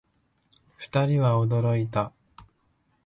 [0.77, 2.11] 二人は驚いた